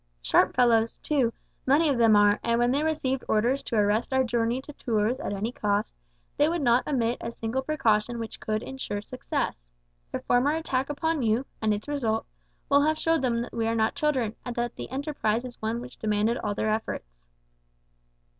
[0.23, 1.31] Sharp fellows, too,
[1.67, 5.19] many of them are, and when they received orders to arrest our journey to Tours
[5.19, 5.93] at any cost,
[6.37, 9.63] they would not omit a single precaution which could ensure success.
[10.11, 12.25] Their former attack upon you, and its result,
[12.67, 15.79] will have showed them that we are not children, and that the enterprise was one
[15.79, 17.13] which demanded all their efforts."